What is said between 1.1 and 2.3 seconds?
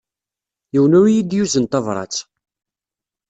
yi-d-yuzen tabrat.